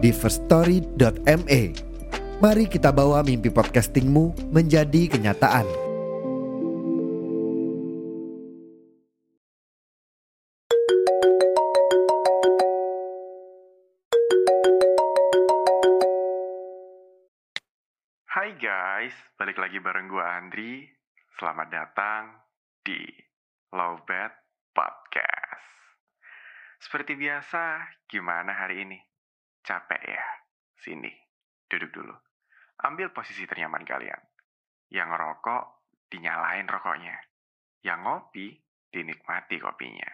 [0.00, 1.62] di firststory.me.
[2.40, 5.68] Mari kita bawa mimpi podcastingmu menjadi kenyataan.
[18.24, 20.72] Hai guys, balik lagi bareng gue Andri.
[21.36, 22.40] Selamat datang
[22.80, 23.04] di
[23.76, 24.32] Lowbat
[24.72, 25.68] Podcast.
[26.80, 29.09] Seperti biasa, gimana hari ini?
[29.60, 30.24] Capek ya?
[30.80, 31.12] Sini,
[31.68, 32.16] duduk dulu.
[32.80, 34.20] Ambil posisi ternyaman kalian.
[34.88, 35.64] Yang ngerokok,
[36.08, 37.16] dinyalain rokoknya.
[37.84, 38.48] Yang ngopi,
[38.90, 40.10] dinikmati kopinya.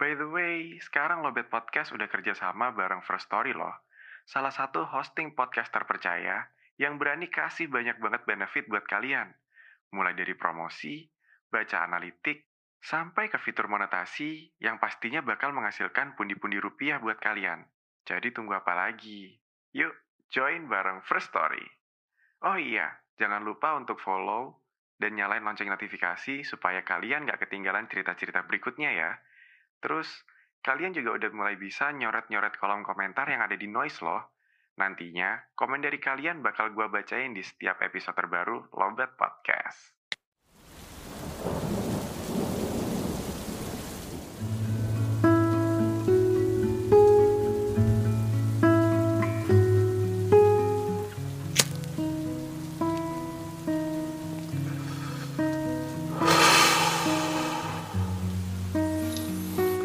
[0.00, 3.84] By the way, sekarang Lobet Podcast udah kerjasama bareng First Story loh.
[4.24, 6.48] Salah satu hosting podcast terpercaya
[6.80, 9.28] yang berani kasih banyak banget benefit buat kalian.
[9.92, 11.04] Mulai dari promosi,
[11.52, 12.48] baca analitik,
[12.80, 17.68] sampai ke fitur monetasi yang pastinya bakal menghasilkan pundi-pundi rupiah buat kalian.
[18.04, 19.32] Jadi tunggu apa lagi?
[19.76, 19.94] Yuk,
[20.32, 21.62] join bareng First Story.
[22.42, 22.88] Oh iya,
[23.20, 24.60] jangan lupa untuk follow
[25.00, 29.10] dan nyalain lonceng notifikasi supaya kalian gak ketinggalan cerita-cerita berikutnya ya.
[29.80, 30.08] Terus,
[30.60, 34.36] kalian juga udah mulai bisa nyoret-nyoret kolom komentar yang ada di Noise loh.
[34.76, 39.29] Nantinya, komen dari kalian bakal gue bacain di setiap episode terbaru Lobet Podcast.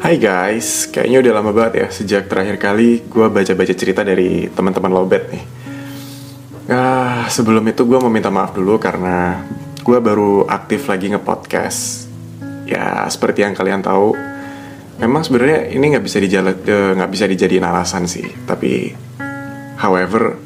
[0.06, 4.94] Hai guys, kayaknya udah lama banget ya sejak terakhir kali gue baca-baca cerita dari teman-teman
[4.94, 5.42] Lobet nih.
[6.70, 9.42] Ah, sebelum itu gue mau minta maaf dulu karena
[9.82, 12.06] gue baru aktif lagi nge-podcast.
[12.70, 14.14] Ya, seperti yang kalian tahu,
[15.02, 18.30] memang sebenarnya ini nggak bisa dijalan eh, nggak bisa dijadiin alasan sih.
[18.46, 18.94] Tapi,
[19.82, 20.38] however,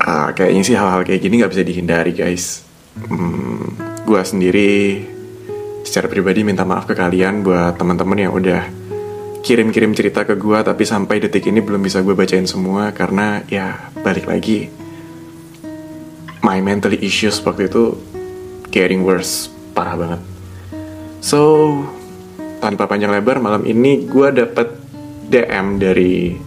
[0.00, 2.64] ah, kayaknya sih hal-hal kayak gini nggak bisa dihindari guys.
[3.04, 3.76] Hmm,
[4.08, 4.72] gue sendiri
[5.82, 8.62] secara pribadi minta maaf ke kalian buat teman-teman yang udah
[9.42, 13.90] kirim-kirim cerita ke gue tapi sampai detik ini belum bisa gue bacain semua karena ya
[14.06, 14.70] balik lagi
[16.42, 17.98] my mental issues waktu itu
[18.70, 20.20] getting worse parah banget.
[21.22, 21.40] So
[22.62, 24.68] tanpa panjang lebar malam ini gue dapet
[25.26, 26.38] DM dari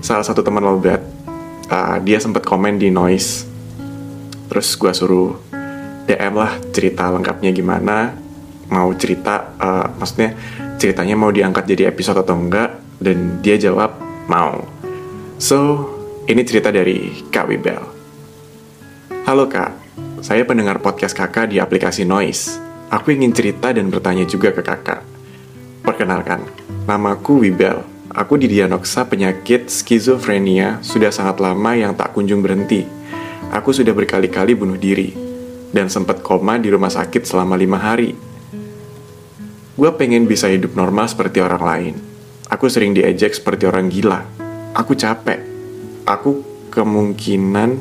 [0.00, 1.00] salah satu teman lobat
[1.68, 3.48] uh, dia sempat komen di noise.
[4.48, 5.30] Terus gue suruh
[6.08, 8.29] DM lah cerita lengkapnya gimana
[8.70, 10.32] mau cerita uh, maksudnya
[10.80, 13.98] ceritanya mau diangkat jadi episode atau enggak dan dia jawab
[14.30, 14.64] mau.
[15.36, 15.90] So
[16.30, 17.82] ini cerita dari Kak Wibel.
[19.26, 19.76] Halo kak.
[20.20, 22.56] Saya pendengar podcast kakak di aplikasi Noise.
[22.90, 25.02] Aku ingin cerita dan bertanya juga ke kakak.
[25.82, 26.46] Perkenalkan
[26.86, 27.82] namaku Wibel.
[28.10, 32.82] Aku didiagnosa penyakit skizofrenia sudah sangat lama yang tak kunjung berhenti.
[33.54, 35.14] Aku sudah berkali-kali bunuh diri
[35.70, 38.29] dan sempat koma di rumah sakit selama lima hari
[39.80, 41.94] Gue pengen bisa hidup normal seperti orang lain.
[42.52, 44.28] Aku sering diejek seperti orang gila.
[44.76, 45.40] Aku capek.
[46.04, 47.80] Aku kemungkinan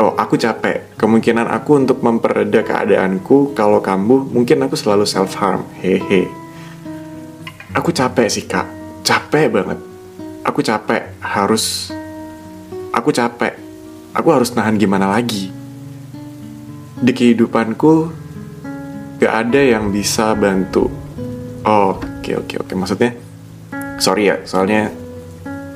[0.00, 0.96] Oh, aku capek.
[0.96, 5.68] Kemungkinan aku untuk mempereda keadaanku kalau kambuh, mungkin aku selalu self harm.
[5.76, 6.24] Hehe.
[7.76, 8.64] Aku capek sih, Kak.
[9.04, 9.76] Capek banget.
[10.40, 11.92] Aku capek harus
[12.96, 13.60] Aku capek.
[14.16, 15.52] Aku harus nahan gimana lagi?
[16.96, 18.08] Di kehidupanku
[19.20, 20.88] gak ada yang bisa bantu.
[21.68, 22.66] Oh oke okay, oke okay, oke.
[22.72, 22.76] Okay.
[22.80, 23.12] maksudnya
[24.00, 24.88] sorry ya soalnya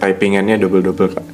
[0.00, 1.26] typingannya double double kak.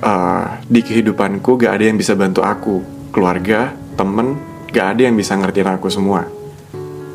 [0.00, 2.80] Uh, di kehidupanku gak ada yang bisa bantu aku.
[3.12, 4.40] Keluarga temen
[4.72, 6.24] gak ada yang bisa ngertiin aku semua.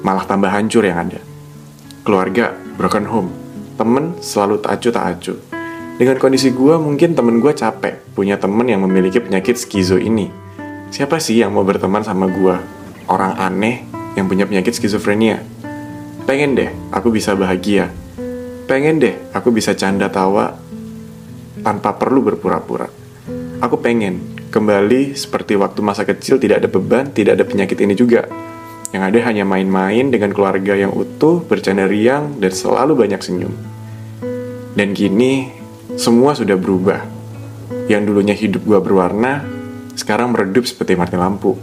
[0.06, 1.18] Malah tambah hancur yang ada.
[2.06, 3.34] Keluarga broken home.
[3.74, 5.34] Temen selalu tak acu tak acu
[5.96, 8.14] dengan kondisi gue mungkin temen gue capek.
[8.14, 10.28] Punya temen yang memiliki penyakit skizo ini.
[10.94, 12.56] Siapa sih yang mau berteman sama gue
[13.08, 15.44] orang aneh yang punya penyakit skizofrenia.
[16.26, 17.92] Pengen deh aku bisa bahagia.
[18.66, 20.58] Pengen deh aku bisa canda tawa
[21.62, 22.90] tanpa perlu berpura-pura.
[23.62, 28.26] Aku pengen kembali seperti waktu masa kecil tidak ada beban, tidak ada penyakit ini juga.
[28.96, 33.52] Yang ada hanya main-main dengan keluarga yang utuh, bercanda riang, dan selalu banyak senyum.
[34.72, 35.52] Dan gini,
[36.00, 37.04] semua sudah berubah.
[37.92, 39.44] Yang dulunya hidup gue berwarna,
[40.00, 41.60] sekarang meredup seperti mati lampu.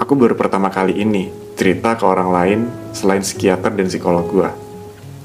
[0.00, 1.28] Aku baru pertama kali ini
[1.60, 2.60] cerita ke orang lain
[2.96, 4.48] selain psikiater dan psikolog gue.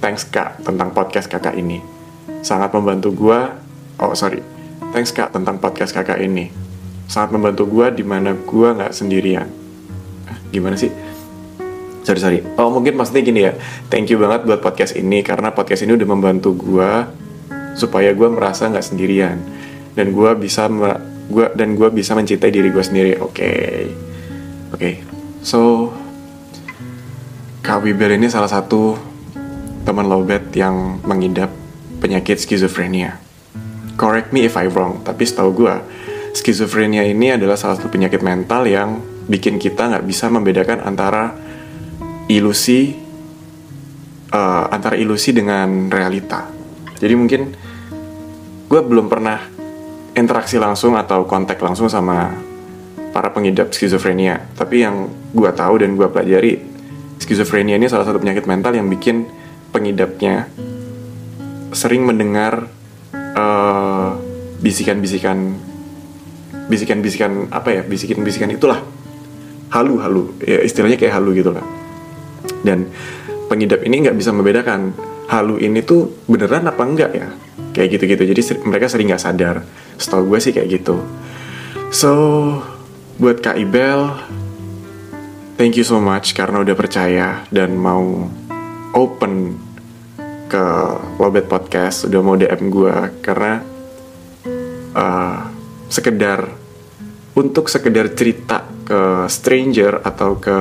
[0.04, 1.80] Thanks kak tentang podcast kakak ini.
[2.44, 3.40] Sangat membantu gue.
[4.04, 4.44] Oh sorry.
[4.92, 6.52] Thanks kak tentang podcast kakak ini.
[7.08, 9.48] Sangat membantu gue di mana gue nggak sendirian.
[10.28, 10.92] Ah, Gimana sih?
[12.06, 13.58] sorry sorry oh mungkin maksudnya gini ya
[13.90, 16.92] thank you banget buat podcast ini karena podcast ini udah membantu gue
[17.74, 19.42] supaya gue merasa nggak sendirian
[19.98, 20.70] dan gue bisa
[21.34, 23.50] gua dan gue bisa mencintai diri gue sendiri oke
[24.76, 24.92] oke
[25.40, 25.90] so
[27.64, 29.00] Kak Wibel ini salah satu
[29.88, 31.50] teman lowbat yang mengidap
[32.04, 33.18] penyakit skizofrenia
[33.96, 35.74] correct me if I wrong tapi setahu gue
[36.36, 41.34] skizofrenia ini adalah salah satu penyakit mental yang bikin kita nggak bisa membedakan antara
[42.28, 43.06] ilusi
[44.36, 46.50] uh, antara ilusi dengan realita.
[47.00, 47.42] Jadi mungkin
[48.66, 49.40] gue belum pernah
[50.16, 52.32] interaksi langsung atau kontak langsung sama
[53.16, 54.44] para pengidap skizofrenia.
[54.60, 56.60] Tapi yang gue tahu dan gue pelajari,
[57.16, 59.24] skizofrenia ini salah satu penyakit mental yang bikin
[59.72, 60.52] pengidapnya
[61.72, 62.68] sering mendengar
[63.16, 64.20] uh,
[64.60, 65.56] bisikan-bisikan
[66.68, 68.84] bisikan-bisikan apa ya bisikan-bisikan itulah.
[69.72, 71.64] Halu-halu ya istilahnya kayak halu gitu lah.
[72.68, 72.92] Dan
[73.48, 74.92] pengidap ini nggak bisa membedakan
[75.32, 77.32] halu ini tuh beneran apa enggak ya
[77.72, 78.24] kayak gitu-gitu.
[78.28, 79.64] Jadi ser- mereka sering nggak sadar.
[79.96, 81.00] Setahu gue sih kayak gitu.
[81.96, 82.12] So
[83.16, 84.12] buat kak Ibel
[85.56, 88.28] thank you so much karena udah percaya dan mau
[88.96, 89.66] open
[90.46, 90.66] ke
[91.20, 92.08] Lobet Podcast.
[92.08, 93.60] Udah mau DM gue karena
[94.96, 95.38] uh,
[95.92, 96.48] sekedar
[97.36, 100.58] untuk sekedar cerita ke stranger atau ke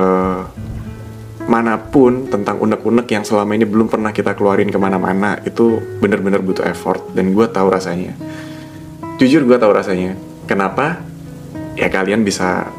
[1.45, 6.41] mana pun tentang unek-unek yang selama ini belum pernah kita keluarin ke mana-mana itu bener-bener
[6.41, 8.17] butuh effort dan gue tahu rasanya.
[9.21, 10.17] Jujur gue tahu rasanya.
[10.49, 11.14] Kenapa
[11.75, 12.71] ya kalian bisa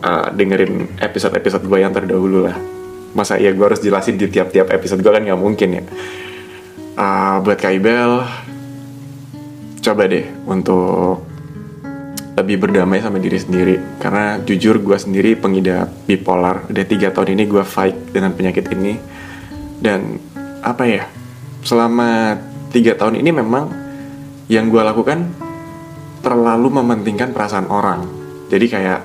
[0.00, 2.56] uh, dengerin episode-episode gue yang terdahulu lah.
[3.14, 5.82] Masa ya gue harus jelasin di tiap-tiap episode gue kan nggak mungkin ya.
[6.94, 8.22] Uh, buat Kaibel
[9.82, 11.26] coba deh untuk
[12.34, 13.76] lebih berdamai sama diri sendiri.
[13.98, 16.66] Karena jujur gue sendiri pengidap bipolar.
[16.70, 18.98] Udah tiga tahun ini gue fight dengan penyakit ini.
[19.78, 20.18] Dan
[20.64, 21.04] apa ya
[21.66, 22.38] selama
[22.70, 23.64] tiga tahun ini memang
[24.48, 25.30] yang gue lakukan
[26.24, 28.23] terlalu mementingkan perasaan orang
[28.54, 29.00] jadi kayak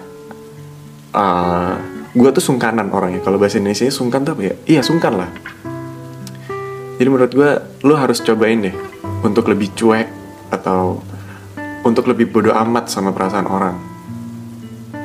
[1.17, 1.73] uh,
[2.13, 5.29] gue tuh sungkanan orangnya kalau bahasa Indonesia sungkan tuh apa ya iya sungkan lah
[7.01, 7.49] jadi menurut gue
[7.89, 8.75] lo harus cobain deh
[9.25, 10.07] untuk lebih cuek
[10.53, 11.01] atau
[11.79, 13.77] untuk lebih bodoh amat sama perasaan orang.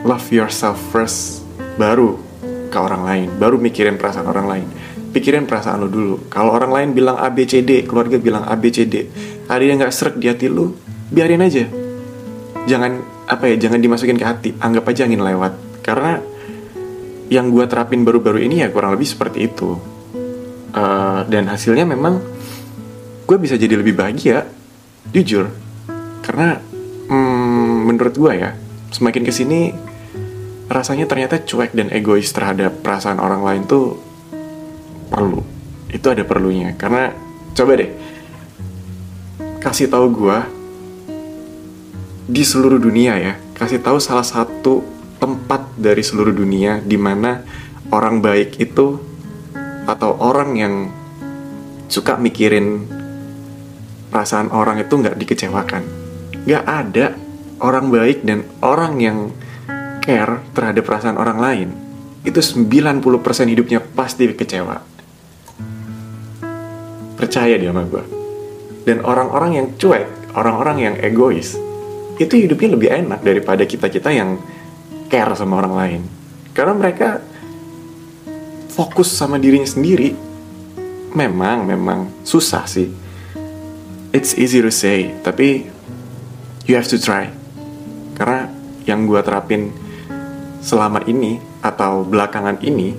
[0.02, 1.46] Love yourself first,
[1.78, 4.66] baru ke orang lain, baru mikirin perasaan orang lain.
[5.14, 6.26] Pikirin perasaan lo dulu.
[6.26, 9.06] Kalau orang lain bilang A B C D, keluarga bilang A B C D,
[9.46, 10.74] ada yang nggak serak di hati lo,
[11.14, 11.64] biarin aja.
[12.66, 14.50] Jangan apa ya, jangan dimasukin ke hati.
[14.58, 15.52] Anggap aja angin lewat.
[15.84, 16.20] Karena
[17.32, 19.76] yang gue terapin baru-baru ini ya kurang lebih seperti itu.
[20.74, 22.18] Uh, dan hasilnya memang
[23.24, 24.44] gue bisa jadi lebih bahagia,
[25.12, 25.46] jujur
[26.24, 26.56] karena
[27.12, 28.56] hmm, menurut gue ya
[28.88, 29.76] semakin ke sini
[30.72, 34.00] rasanya ternyata cuek dan egois terhadap perasaan orang lain tuh
[35.12, 35.44] perlu
[35.92, 37.12] itu ada perlunya karena
[37.52, 37.90] coba deh
[39.60, 40.38] kasih tahu gue
[42.24, 43.34] di seluruh dunia ya.
[43.54, 44.84] Kasih tahu salah satu
[45.20, 47.44] tempat dari seluruh dunia di mana
[47.94, 48.98] orang baik itu
[49.84, 50.74] atau orang yang
[51.88, 52.88] suka mikirin
[54.08, 55.82] perasaan orang itu nggak dikecewakan.
[56.44, 57.06] Nggak ada
[57.62, 59.18] orang baik dan orang yang
[60.02, 61.68] care terhadap perasaan orang lain.
[62.24, 64.80] Itu 90% hidupnya pasti kecewa.
[67.14, 68.24] Percaya dia sama gue
[68.84, 71.56] dan orang-orang yang cuek orang-orang yang egois
[72.18, 74.38] itu hidupnya lebih enak daripada kita-kita yang
[75.10, 76.02] care sama orang lain.
[76.54, 77.18] Karena mereka
[78.70, 80.14] fokus sama dirinya sendiri
[81.14, 82.90] memang memang susah sih.
[84.14, 85.66] It's easy to say tapi
[86.66, 87.30] you have to try.
[88.14, 88.46] Karena
[88.86, 89.74] yang gue terapin
[90.62, 92.94] selama ini atau belakangan ini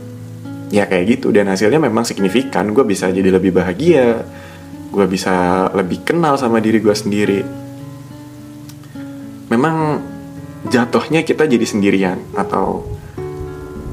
[0.76, 1.32] ya kayak gitu.
[1.32, 2.76] Dan hasilnya memang signifikan.
[2.76, 4.28] Gue bisa jadi lebih bahagia
[4.96, 7.65] gue bisa lebih kenal sama diri gue sendiri
[10.76, 12.84] jatuhnya kita jadi sendirian atau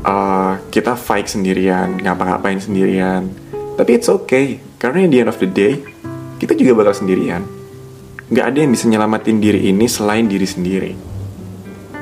[0.02, 3.30] uh, kita fight sendirian ngapa-ngapain sendirian.
[3.78, 5.78] Tapi it's okay karena di end of the day
[6.42, 7.46] kita juga bakal sendirian.
[8.34, 10.92] Nggak ada yang bisa nyelamatin diri ini selain diri sendiri.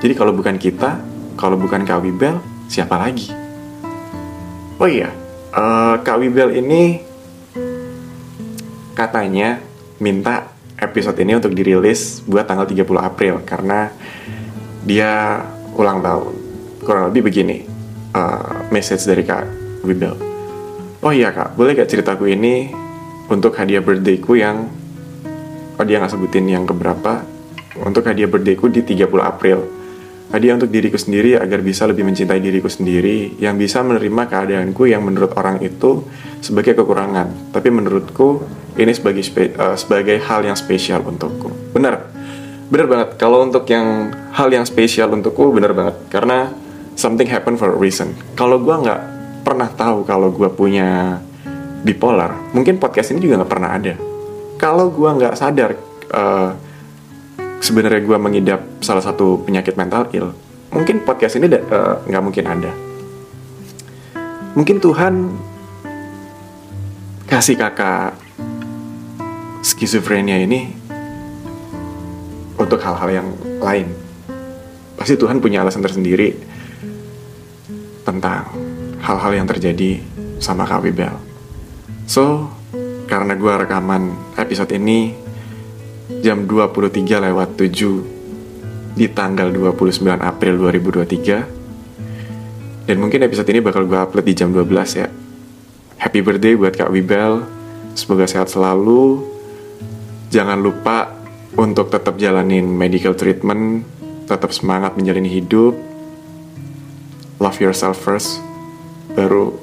[0.00, 0.96] Jadi kalau bukan kita
[1.36, 2.40] kalau bukan Kak Wibel
[2.72, 3.28] siapa lagi?
[4.80, 5.12] Oh iya
[5.52, 7.04] uh, Kak Wibel ini
[8.96, 9.60] katanya
[10.00, 13.92] minta episode ini untuk dirilis buat tanggal 30 April karena
[14.84, 15.42] dia
[15.76, 16.34] ulang tahun.
[16.80, 17.64] Kurang lebih begini,
[18.16, 19.44] uh, message dari Kak
[19.84, 20.16] Wibel.
[21.00, 22.68] Oh iya kak, boleh gak ceritaku ini
[23.32, 24.68] untuk hadiah birthdayku yang
[25.80, 27.24] oh dia nggak sebutin yang keberapa
[27.80, 29.80] untuk hadiah birthdayku di 30 April.
[30.30, 35.02] Hadiah untuk diriku sendiri agar bisa lebih mencintai diriku sendiri yang bisa menerima keadaanku yang
[35.02, 36.06] menurut orang itu
[36.38, 37.50] sebagai kekurangan.
[37.50, 38.38] Tapi menurutku
[38.78, 39.26] ini sebagai
[39.58, 41.50] uh, sebagai hal yang spesial untukku.
[41.74, 42.06] Benar.
[42.70, 43.08] Benar banget.
[43.18, 45.96] Kalau untuk yang hal yang spesial untukku benar banget.
[46.10, 46.50] Karena
[47.00, 48.12] something happen for a reason.
[48.36, 49.00] Kalau gue nggak
[49.40, 51.18] pernah tahu kalau gue punya
[51.80, 53.94] bipolar mungkin podcast ini juga nggak pernah ada.
[54.60, 55.70] Kalau gue nggak sadar
[56.12, 56.52] uh,
[57.64, 60.32] sebenarnya gue mengidap salah satu penyakit mental ill
[60.70, 62.72] mungkin podcast ini eh, nggak uh, mungkin ada.
[64.54, 65.14] Mungkin Tuhan
[67.30, 68.18] kasih kakak
[69.62, 70.74] skizofrenia ini
[72.58, 73.28] untuk hal-hal yang
[73.62, 74.09] lain
[75.00, 76.36] pasti Tuhan punya alasan tersendiri
[78.04, 78.52] tentang
[79.00, 79.96] hal-hal yang terjadi
[80.36, 81.16] sama Kak Wibel.
[82.04, 82.52] So
[83.08, 85.16] karena gue rekaman episode ini
[86.20, 93.96] jam 23 lewat 7 di tanggal 29 April 2023 dan mungkin episode ini bakal gue
[93.96, 95.08] upload di jam 12 ya.
[95.96, 97.48] Happy birthday buat Kak Wibel.
[97.96, 99.24] Semoga sehat selalu.
[100.28, 101.16] Jangan lupa
[101.56, 103.99] untuk tetap jalanin medical treatment
[104.30, 105.74] tetap semangat menjalani hidup
[107.42, 108.38] love yourself first
[109.18, 109.58] baru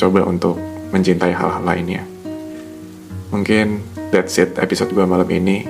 [0.00, 0.56] coba untuk
[0.88, 2.08] mencintai hal-hal lainnya
[3.28, 5.68] Mungkin that's it episode gue malam ini.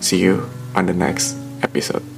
[0.00, 2.13] See you on the next episode.